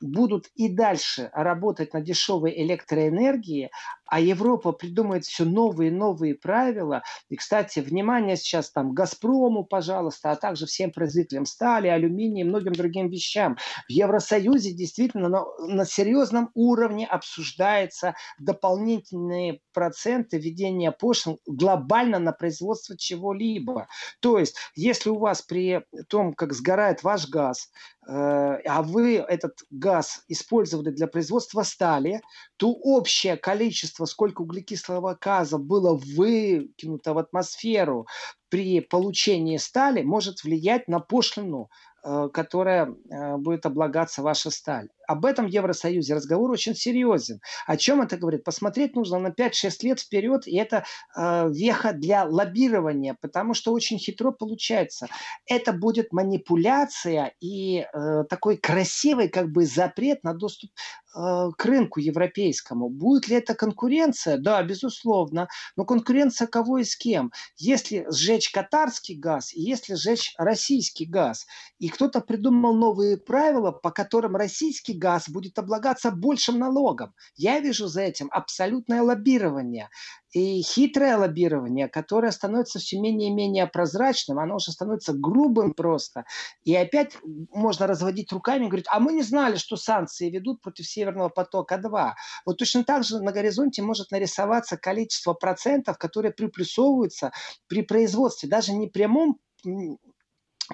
[0.00, 3.70] будут и дальше работать на дешевой электроэнергии,
[4.06, 7.02] а Европа придумает все новые и новые правила.
[7.28, 12.72] И, кстати, внимание сейчас там Газпрому, пожалуйста, а также всем производителям стали, алюминия и многим
[12.72, 13.56] другим вещам.
[13.88, 22.96] В Евросоюзе действительно на, на серьезном уровне обсуждается дополнительные проценты введения пошлин глобально на производство
[22.96, 23.88] чего-либо.
[24.20, 27.70] То есть, если у вас при том, как сгорает ваш газ,
[28.08, 32.20] э, а вы этот газ использовали для производства стали,
[32.56, 38.06] то общее количество количество, сколько углекислого газа было выкинуто в атмосферу
[38.48, 41.68] при получении стали, может влиять на пошлину
[42.08, 44.88] Э, которая э, будет облагаться ваша сталь.
[45.06, 47.40] Об этом Евросоюзе разговор очень серьезен.
[47.66, 48.44] О чем это говорит?
[48.44, 50.84] Посмотреть нужно на 5-6 лет вперед, и это
[51.16, 55.06] э, веха для лоббирования, потому что очень хитро получается.
[55.46, 60.70] Это будет манипуляция и э, такой красивый как бы запрет на доступ
[61.14, 62.88] э, к рынку европейскому.
[62.88, 64.38] Будет ли это конкуренция?
[64.38, 65.48] Да, безусловно.
[65.76, 67.32] Но конкуренция кого и с кем?
[67.56, 71.46] Если сжечь катарский газ, и если сжечь российский газ.
[71.78, 77.14] И кто-то придумал новые правила, по которым российский газ будет облагаться большим налогом.
[77.36, 79.88] Я вижу за этим абсолютное лоббирование
[80.32, 86.24] и хитрое лоббирование, которое становится все менее и менее прозрачным, оно уже становится грубым просто.
[86.62, 87.16] И опять
[87.52, 92.12] можно разводить руками и говорить, а мы не знали, что санкции ведут против Северного потока-2.
[92.44, 97.32] Вот точно так же на горизонте может нарисоваться количество процентов, которые приплюсовываются
[97.66, 99.38] при производстве, даже не прямом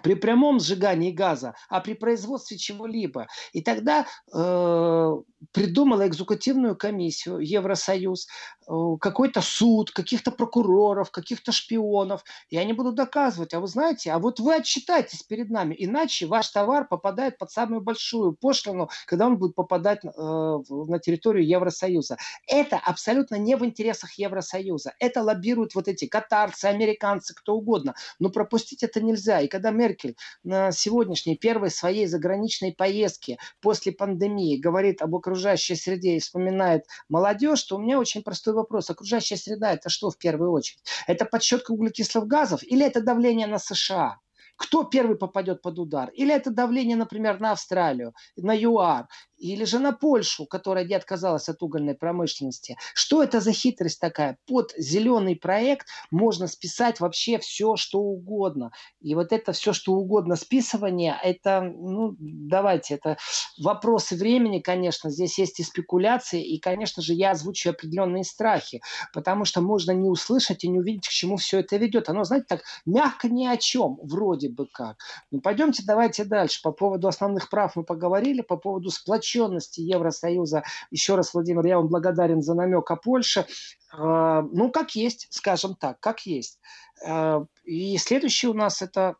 [0.02, 3.26] при прямом сжигании газа, а при производстве чего-либо.
[3.52, 5.12] И тогда э,
[5.52, 8.28] придумала экзекутивную комиссию Евросоюз,
[8.68, 14.18] э, какой-то суд, каких-то прокуроров, каких-то шпионов, и они будут доказывать, а вы знаете, а
[14.18, 19.38] вот вы отчитайтесь перед нами, иначе ваш товар попадает под самую большую пошлину, когда он
[19.38, 22.16] будет попадать э, на территорию Евросоюза.
[22.46, 24.94] Это абсолютно не в интересах Евросоюза.
[24.98, 27.94] Это лоббируют вот эти катарцы, американцы, кто угодно.
[28.18, 29.40] Но пропустить это нельзя.
[29.40, 36.16] И когда Меркель на сегодняшней первой своей заграничной поездке после пандемии говорит об окружающей среде
[36.16, 38.90] и вспоминает молодежь, то у меня очень простой вопрос.
[38.90, 40.82] Окружающая среда это что в первую очередь?
[41.06, 44.18] Это подсчетка углекислых газов или это давление на США?
[44.62, 46.10] Кто первый попадет под удар.
[46.10, 49.08] Или это давление, например, на Австралию, на ЮАР,
[49.42, 52.76] или же на Польшу, которая не отказалась от угольной промышленности.
[52.94, 54.38] Что это за хитрость такая?
[54.46, 58.70] Под зеленый проект можно списать вообще все, что угодно.
[59.00, 63.16] И вот это все, что угодно списывание, это, ну, давайте, это
[63.58, 65.10] вопросы времени, конечно.
[65.10, 68.80] Здесь есть и спекуляции, и, конечно же, я озвучу определенные страхи,
[69.12, 72.08] потому что можно не услышать и не увидеть, к чему все это ведет.
[72.08, 74.96] Оно, знаете, так мягко ни о чем, вроде бы как.
[75.30, 76.60] Ну, пойдемте, давайте дальше.
[76.62, 80.62] По поводу основных прав мы поговорили, по поводу сплоченности Евросоюза.
[80.90, 83.46] Еще раз, Владимир, я вам благодарен за намек о Польше.
[83.92, 86.58] А, ну, как есть, скажем так, как есть.
[87.04, 89.16] А, и следующий у нас это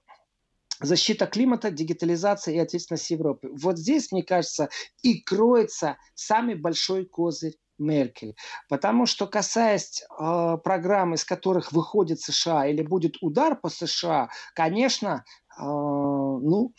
[0.80, 3.50] защита климата, дигитализация и ответственность Европы.
[3.52, 4.68] Вот здесь, мне кажется,
[5.02, 8.34] и кроется самый большой козырь Меркель.
[8.68, 15.24] Потому что, касаясь э, программ, из которых выходит США или будет удар по США, конечно,
[15.58, 16.72] э, ну,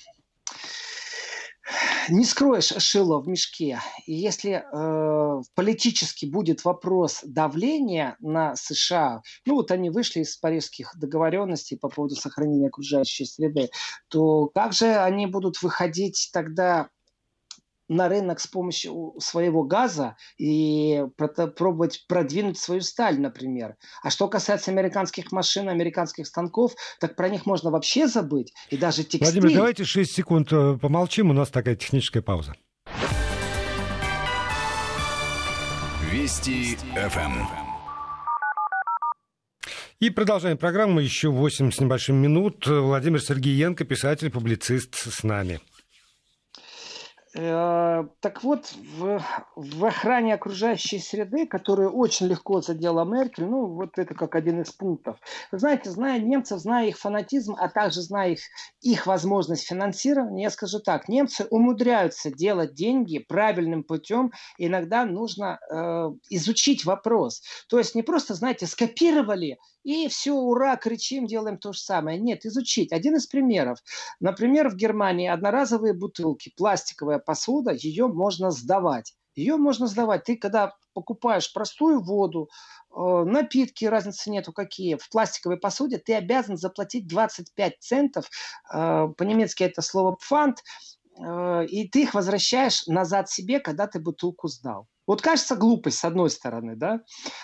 [2.10, 3.80] не скроешь шило в мешке.
[4.06, 10.92] И если э, политически будет вопрос давления на США, ну вот они вышли из парижских
[10.98, 13.70] договоренностей по поводу сохранения окружающей среды,
[14.10, 16.90] то как же они будут выходить тогда
[17.96, 21.04] на рынок с помощью своего газа и
[21.56, 23.76] пробовать продвинуть свою сталь, например.
[24.02, 28.54] А что касается американских машин, американских станков, так про них можно вообще забыть.
[28.70, 29.40] И даже текстиль...
[29.40, 32.56] Владимир, давайте 6 секунд э, помолчим, у нас такая техническая пауза.
[36.12, 37.64] Вести ФМ.
[40.00, 41.00] И продолжаем программу.
[41.00, 42.68] Еще 8 с небольшим минут.
[42.68, 45.62] Владимир Сергеенко, писатель, публицист с нами.
[47.36, 49.24] Э, так вот, в,
[49.56, 54.72] в охране окружающей среды, которую очень легко задела Меркель, ну, вот это как один из
[54.72, 55.18] пунктов.
[55.52, 58.40] Вы знаете, зная немцев, зная их фанатизм, а также зная их,
[58.82, 66.10] их возможность финансирования, я скажу так, немцы умудряются делать деньги правильным путем, иногда нужно э,
[66.30, 67.42] изучить вопрос.
[67.68, 72.20] То есть не просто, знаете, скопировали и все, ура, кричим, делаем то же самое.
[72.20, 72.92] Нет, изучить.
[72.92, 73.80] Один из примеров.
[74.20, 79.14] Например, в Германии одноразовые бутылки, пластиковая посуда, ее можно сдавать.
[79.36, 80.24] Ее можно сдавать.
[80.24, 82.50] Ты когда покупаешь простую воду,
[82.96, 88.30] э, напитки, разницы нету какие, в пластиковой посуде, ты обязан заплатить 25 центов,
[88.72, 90.60] э, по-немецки это слово «пфант»,
[91.18, 94.88] и ты их возвращаешь назад себе, когда ты бутылку сдал.
[95.06, 97.02] Вот кажется глупость с одной стороны, да,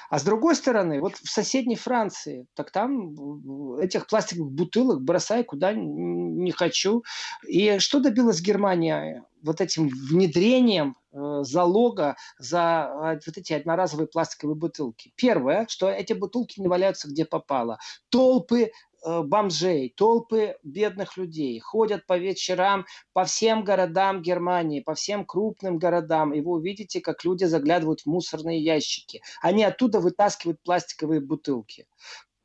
[0.10, 5.74] а с другой стороны, вот в соседней Франции, так там этих пластиковых бутылок бросай куда
[5.74, 7.04] не хочу.
[7.48, 14.56] И что добилась Германия вот этим внедрением э, залога за э, вот эти одноразовые пластиковые
[14.56, 15.12] бутылки?
[15.16, 17.78] Первое, что эти бутылки не валяются где попало.
[18.10, 25.26] Толпы Э, бомжей, толпы бедных людей ходят по вечерам по всем городам Германии, по всем
[25.26, 29.22] крупным городам, и вы увидите, как люди заглядывают в мусорные ящики.
[29.42, 31.88] Они оттуда вытаскивают пластиковые бутылки.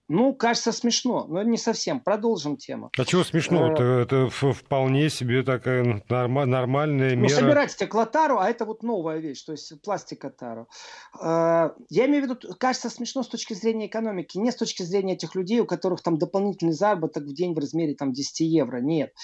[0.08, 1.98] Ну, кажется, смешно, но не совсем.
[1.98, 2.90] Продолжим тему.
[2.98, 3.72] А чего смешно?
[3.72, 7.34] Это, это вполне себе такая нормальная ну, мера.
[7.34, 10.68] Ну, собирать стеклотару, а это вот новая вещь, то есть пластикотару.
[11.18, 15.14] Э, я имею в виду, кажется смешно с точки зрения экономики, не с точки зрения
[15.14, 19.14] этих людей, у которых там дополнительный заработок в день в размере там 10 евро, нет.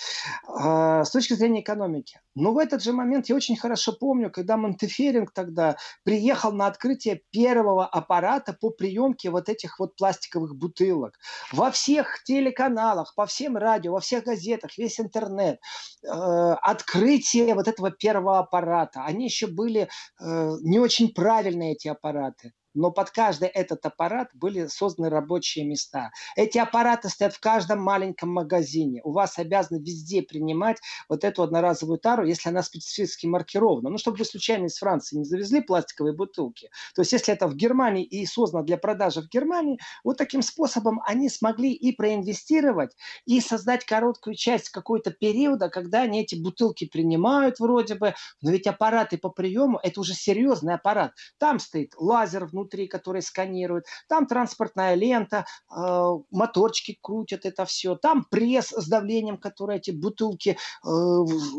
[0.48, 2.20] Э, с точки зрения экономики.
[2.34, 7.20] Но в этот же момент я очень хорошо помню, когда Монтеферинг тогда приехал на открытие
[7.30, 11.18] первого аппарата по приемке вот этих вот пластиковых бутылок бутылок.
[11.52, 15.58] Во всех телеканалах, по всем радио, во всех газетах, весь интернет.
[16.04, 19.04] Э, открытие вот этого первого аппарата.
[19.04, 22.52] Они еще были э, не очень правильные, эти аппараты.
[22.74, 26.10] Но под каждый этот аппарат были созданы рабочие места.
[26.36, 29.00] Эти аппараты стоят в каждом маленьком магазине.
[29.04, 30.78] У вас обязаны везде принимать
[31.08, 33.90] вот эту одноразовую тару, если она специфически маркирована.
[33.90, 36.70] Ну, чтобы вы случайно из Франции не завезли пластиковые бутылки.
[36.94, 41.00] То есть, если это в Германии и создано для продажи в Германии, вот таким способом
[41.06, 47.58] они смогли и проинвестировать, и создать короткую часть какой-то периода, когда они эти бутылки принимают
[47.58, 51.12] вроде бы, но ведь аппараты по приему– это уже серьезный аппарат.
[51.38, 58.24] Там стоит лазер внутри, который сканирует, там транспортная лента, э, моторчики крутят это все, там
[58.30, 60.88] пресс с давлением, который эти бутылки э,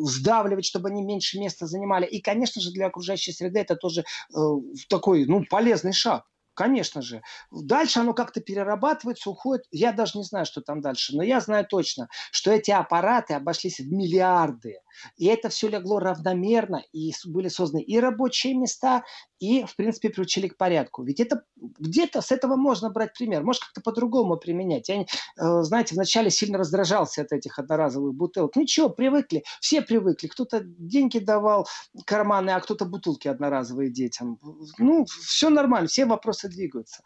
[0.04, 2.06] сдавливает, чтобы они меньше места занимали.
[2.06, 4.40] И, конечно же, для окружающей среды это тоже э,
[4.90, 6.26] такой ну, полезный шаг.
[6.54, 7.22] Конечно же.
[7.50, 9.66] Дальше оно как-то перерабатывается, уходит.
[9.72, 11.16] Я даже не знаю, что там дальше.
[11.16, 14.80] Но я знаю точно, что эти аппараты обошлись в миллиарды.
[15.16, 16.84] И это все легло равномерно.
[16.92, 19.04] И были созданы и рабочие места,
[19.42, 21.04] и, в принципе, приучили к порядку.
[21.04, 23.44] Ведь это где-то с этого можно брать пример.
[23.44, 24.88] Может, как-то по-другому применять.
[24.88, 25.06] Я, э,
[25.64, 28.56] знаете, вначале сильно раздражался от этих одноразовых бутылок.
[28.56, 29.44] Ничего, привыкли.
[29.60, 30.28] Все привыкли.
[30.28, 31.68] Кто-то деньги давал
[32.06, 34.38] карманы, а кто-то бутылки одноразовые детям.
[34.78, 35.88] Ну, все нормально.
[35.88, 37.02] Все вопросы двигаются.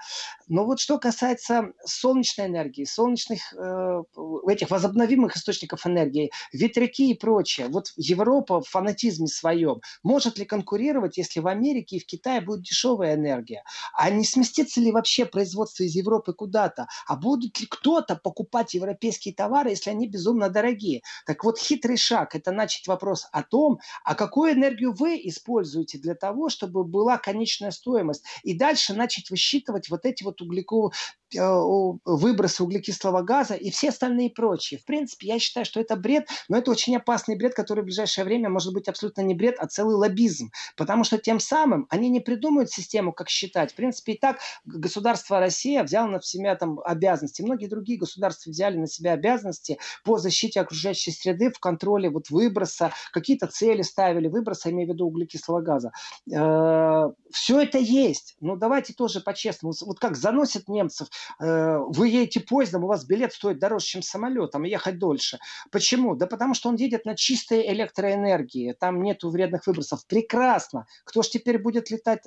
[0.49, 4.03] Но вот что касается солнечной энергии, солнечных э,
[4.49, 7.69] этих возобновимых источников энергии, ветряки и прочее.
[7.69, 12.41] Вот Европа в фанатизме своем может ли конкурировать, если в Америке и в Китае Китая
[12.41, 13.63] будет дешевая энергия.
[13.93, 16.88] А не сместится ли вообще производство из Европы куда-то?
[17.05, 21.03] А будет ли кто-то покупать европейские товары, если они безумно дорогие?
[21.28, 26.15] Так вот, хитрый шаг– это начать вопрос о том, а какую энергию вы используете для
[26.15, 28.23] того, чтобы была конечная стоимость.
[28.41, 30.93] И дальше начать высчитывать вот эти вот углековые
[31.34, 34.80] выбросы углекислого газа и все остальные прочие.
[34.80, 38.26] В принципе, я считаю, что это бред, но это очень опасный бред, который в ближайшее
[38.26, 40.51] время может быть абсолютно не бред, а целый лоббизм.
[40.78, 43.71] Потому что тем самым они не придумают систему, как считать.
[43.71, 47.41] В принципе, и так государство Россия взяло на себя там обязанности.
[47.41, 52.91] Многие другие государства взяли на себя обязанности по защите окружающей среды в контроле вот выброса,
[53.11, 55.91] какие-то цели ставили, выброса, имею в виду углекислого газа.
[56.32, 58.36] Э, все это есть.
[58.39, 59.73] Но давайте тоже по-честному.
[59.82, 64.63] Вот как заносят немцев Э, вы едете поездом, у вас билет стоит дороже, чем самолетом,
[64.63, 65.39] ехать дольше.
[65.72, 66.16] Почему?
[66.16, 70.05] Да потому что он едет на чистой электроэнергии, там нету вредных выбросов.
[70.07, 70.86] Прекрасно.
[71.03, 72.24] Кто ж теперь будет летать,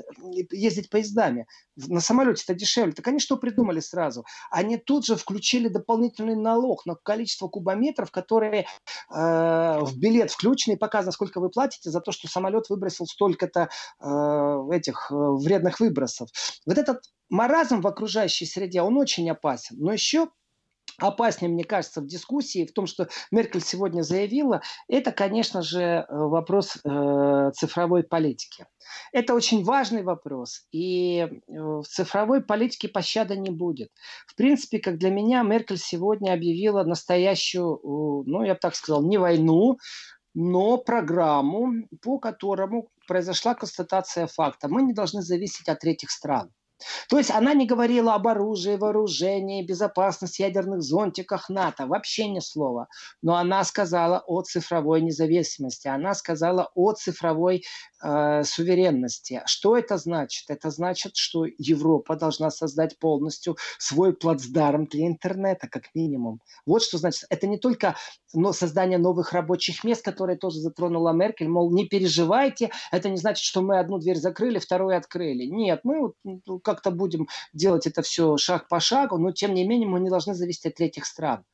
[0.51, 1.47] ездить поездами?
[1.77, 2.93] На самолете это дешевле.
[2.93, 4.25] Так они что придумали сразу?
[4.51, 8.65] Они тут же включили дополнительный налог на количество кубометров, которые э,
[9.11, 13.69] в билет включены, и показано, сколько вы платите за то, что самолет выбросил столько-то
[14.01, 16.29] э, этих э, вредных выбросов.
[16.67, 19.77] Вот этот маразм в окружающей среде, он очень опасен.
[19.79, 20.29] Но еще
[20.99, 26.05] опаснее, мне кажется, в дискуссии, в том, что Меркель сегодня заявила, это, конечно же, э,
[26.09, 28.67] вопрос э, цифровой политики.
[29.13, 33.91] Это очень важный вопрос, и э, в цифровой политике пощады не будет.
[34.27, 37.81] В принципе, как для меня, Меркель сегодня объявила настоящую,
[38.27, 39.79] ну, я бы так сказал, не войну,
[40.35, 44.69] но программу, по которому произошла констатация факта.
[44.69, 46.53] Мы не должны зависеть от третьих стран.
[47.09, 52.89] То есть она не говорила об оружии, вооружении, безопасности, ядерных зонтиках НАТО, вообще ни слова.
[53.23, 57.65] Но она сказала о цифровой независимости, она сказала о цифровой
[58.03, 59.43] э, суверенности.
[59.47, 60.51] Что это значит?
[60.51, 66.41] Это значит, что Европа должна создать полностью свой плацдарм для интернета, как минимум.
[66.67, 67.25] Вот что значит.
[67.31, 67.95] Это не только
[68.35, 73.45] но создание новых рабочих мест, которые тоже затронула Меркель, мол, не переживайте, это не значит,
[73.45, 75.45] что мы одну дверь закрыли, вторую открыли.
[75.45, 79.89] Нет, мы ну, как-то будем делать это все шаг по шагу, но тем не менее
[79.89, 81.45] мы не должны зависеть от третьих стран.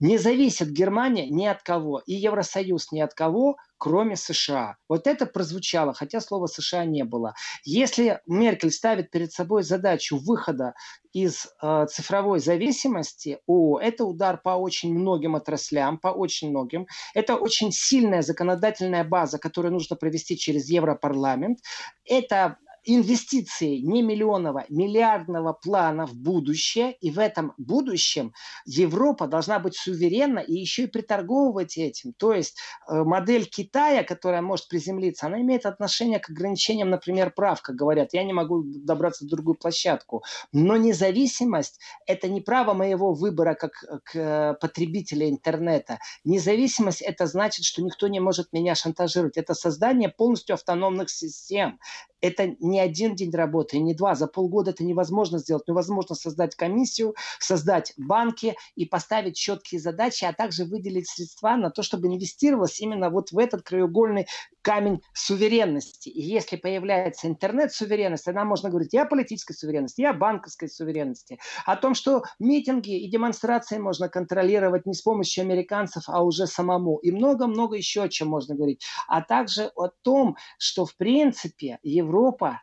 [0.00, 4.76] Не зависит Германия ни от кого, и Евросоюз ни от кого, кроме США.
[4.88, 7.34] Вот это прозвучало, хотя слова США не было.
[7.64, 10.74] Если Меркель ставит перед собой задачу выхода
[11.12, 16.86] из э, цифровой зависимости, о, это удар по очень многим отраслям, по очень многим.
[17.12, 21.58] Это очень сильная законодательная база, которую нужно провести через Европарламент.
[22.04, 28.32] Это инвестиции не миллионного, миллиардного плана в будущее, и в этом будущем
[28.66, 32.12] Европа должна быть суверенна и еще и приторговывать этим.
[32.14, 32.58] То есть
[32.88, 38.12] э, модель Китая, которая может приземлиться, она имеет отношение к ограничениям, например, прав, как говорят,
[38.12, 40.22] я не могу добраться в другую площадку.
[40.52, 43.72] Но независимость– это не право моего выбора как
[44.04, 45.98] к э, потребителя интернета.
[46.24, 49.36] Независимость– это значит, что никто не может меня шантажировать.
[49.36, 51.78] Это создание полностью автономных систем.
[52.22, 54.14] Это не один день работы, не два.
[54.14, 55.68] За полгода это невозможно сделать.
[55.68, 61.82] Невозможно создать комиссию, создать банки и поставить четкие задачи, а также выделить средства на то,
[61.82, 64.26] чтобы инвестировалось именно вот в этот краеугольный
[64.62, 66.08] камень суверенности.
[66.08, 71.38] И если появляется интернет-суверенность, тогда можно говорить и о политической суверенности, и о банковской суверенности,
[71.66, 76.98] о том, что митинги и демонстрации можно контролировать не с помощью американцев, а уже самому.
[76.98, 78.84] И много-много еще о чем можно говорить.
[79.08, 82.11] А также о том, что в принципе Европа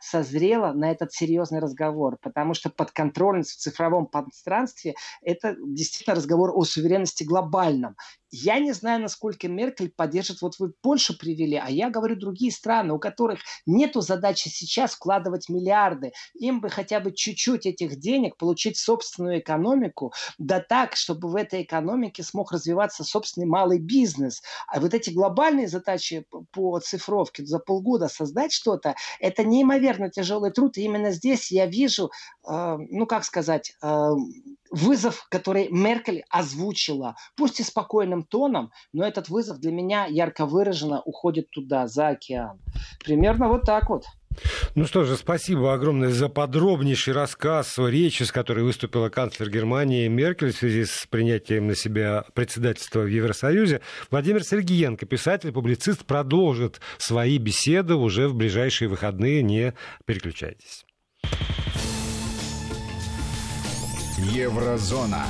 [0.00, 6.64] созрела на этот серьезный разговор, потому что подконтрольность в цифровом пространстве– это действительно разговор о
[6.64, 7.96] суверенности глобальном.
[8.30, 10.40] Я не знаю, насколько Меркель поддержит.
[10.40, 15.48] Вот вы Польшу привели, а я говорю другие страны, у которых нет задачи сейчас вкладывать
[15.48, 16.12] миллиарды.
[16.34, 21.62] Им бы хотя бы чуть-чуть этих денег получить собственную экономику, да так, чтобы в этой
[21.62, 24.42] экономике смог развиваться собственный малый бизнес.
[24.68, 30.76] А вот эти глобальные задачи по цифровке за полгода создать что-то, это неимоверно тяжелый труд.
[30.78, 32.10] И именно здесь я вижу,
[32.48, 34.10] э, ну как сказать, э,
[34.70, 41.00] вызов, который Меркель озвучила, пусть и спокойным тоном, но этот вызов для меня ярко выраженно
[41.02, 42.60] уходит туда, за океан.
[43.04, 44.04] Примерно вот так вот.
[44.76, 50.52] Ну что же, спасибо огромное за подробнейший рассказ речи, с которой выступила канцлер Германии Меркель
[50.52, 53.80] в связи с принятием на себя председательства в Евросоюзе.
[54.10, 59.42] Владимир Сергеенко, писатель, публицист, продолжит свои беседы уже в ближайшие выходные.
[59.42, 59.74] Не
[60.06, 60.84] переключайтесь.
[64.22, 65.24] Еврозона.